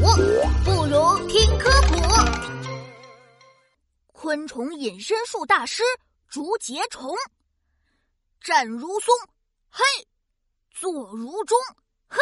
[0.00, 1.96] 不如听科普。
[4.12, 5.82] 昆虫隐身术大师
[6.28, 7.16] 竹节虫，
[8.40, 9.12] 站如松，
[9.68, 9.82] 嘿，
[10.70, 11.58] 坐如钟，
[12.06, 12.18] 哈。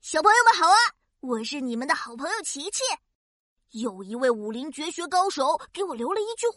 [0.00, 0.76] 小朋友们好啊，
[1.20, 2.82] 我是你们的好朋友琪琪。
[3.72, 6.56] 有一位武林绝学高手给我留了一句话：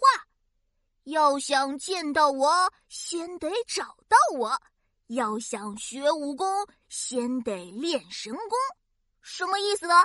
[1.03, 4.51] 要想见到我，先得找到我；
[5.07, 6.47] 要想学武功，
[6.87, 8.57] 先得练神功。
[9.41, 9.95] 什么意思呢？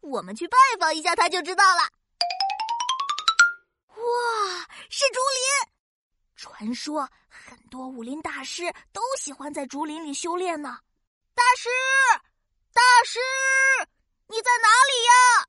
[0.00, 1.82] 我们去拜访一下他就知道了。
[3.88, 5.72] 哇，是竹林！
[6.36, 10.78] 传说很多武林大师都喜欢在竹林里修炼呢。
[11.34, 11.70] 大师，
[12.74, 13.18] 大师，
[14.26, 15.46] 你在哪里呀？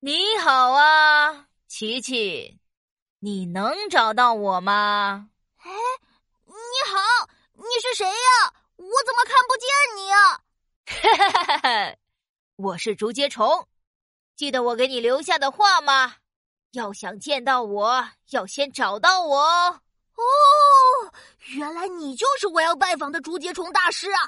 [0.00, 2.60] 你好啊，琪琪，
[3.20, 5.30] 你能找到我吗？
[5.56, 5.70] 哎，
[6.44, 8.52] 你好，你是谁呀？
[8.76, 10.42] 我怎么看不见你呀？
[10.84, 11.96] 哈哈哈哈！
[12.56, 13.66] 我是竹节虫，
[14.36, 16.14] 记得我给你留下的话吗？
[16.70, 19.82] 要想见到我，要先找到我哦。
[21.56, 24.20] 原来你就是我要拜访的竹节虫大师啊！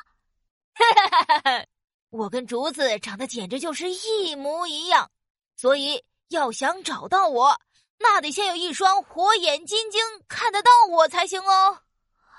[0.74, 1.66] 哈哈哈哈！
[2.10, 5.08] 我跟竹子长得简直就是一模一样。
[5.54, 7.60] 所以，要想找到我，
[8.00, 11.78] 那得先有一双火眼金睛看得到我才行哦。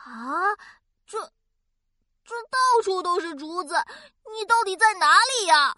[0.03, 0.51] 啊，
[1.05, 1.31] 这
[2.27, 3.73] 这到处都是竹子，
[4.35, 5.75] 你到底在哪里呀？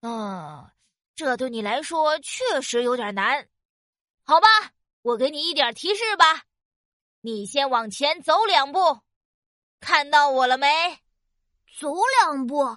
[0.00, 0.70] 嗯，
[1.16, 3.48] 这对你来说确实有点难。
[4.22, 4.46] 好吧，
[5.02, 6.44] 我给你一点提示吧。
[7.20, 9.00] 你先往前走两步，
[9.80, 11.02] 看到我了没？
[11.78, 12.76] 走两步，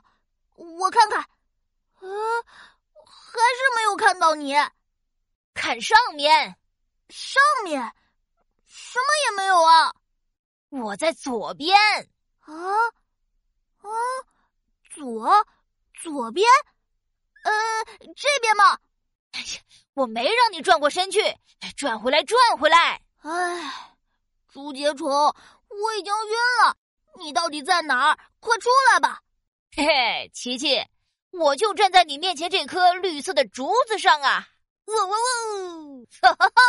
[0.55, 1.19] 我看看。
[1.19, 2.09] 啊。
[3.31, 4.53] 还是没有看到你，
[5.53, 6.57] 看上面，
[7.09, 7.79] 上面
[8.65, 9.93] 什么也没有啊！
[10.69, 11.77] 我在左边
[12.49, 12.87] 啊
[13.81, 13.89] 啊，
[14.89, 15.45] 左
[16.01, 16.47] 左边，
[17.43, 17.51] 呃，
[18.15, 18.79] 这边吗？
[19.33, 19.61] 哎呀，
[19.93, 21.21] 我没让你转过身去，
[21.77, 22.99] 转回来，转回来！
[23.19, 23.97] 哎，
[24.47, 26.75] 竹节虫，我已经晕了，
[27.19, 28.17] 你到底在哪儿？
[28.39, 29.21] 快出来吧！
[29.75, 30.83] 嘿嘿，琪琪。
[31.31, 34.47] 我就站在你面前这棵绿色的竹子上啊！
[34.85, 36.07] 喔喔喔！
[36.19, 36.61] 哈哈哈！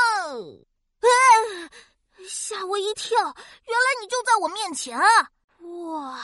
[1.00, 1.08] 哎，
[2.28, 3.16] 吓我一跳！
[3.18, 5.30] 原来你就在我面前啊！
[5.60, 6.18] 哇，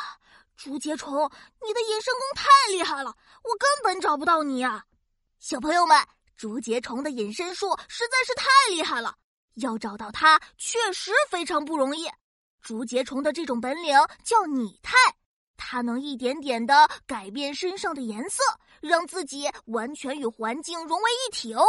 [0.57, 1.31] 竹节虫，
[1.65, 4.85] 你的隐身功太厉害了，我根本找不到你啊！
[5.39, 5.99] 小朋友们，
[6.37, 9.15] 竹节虫的隐身术实在是太厉害了，
[9.57, 12.09] 要找到它确实非常不容易。
[12.63, 14.97] 竹节虫的这种本领叫拟态。
[15.59, 18.43] 它能一点点的改变身上的颜色，
[18.81, 21.65] 让自己完全与环境融为一体哦。